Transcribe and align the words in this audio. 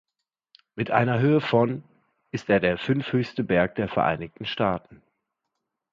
Mit 0.73 0.89
einer 0.89 1.19
Höhe 1.19 1.41
von 1.41 1.83
ist 2.31 2.49
er 2.49 2.59
der 2.59 2.79
fünfthöchste 2.79 3.43
Berg 3.43 3.75
der 3.75 3.87
Vereinigten 3.87 4.45
Staaten. 4.47 5.03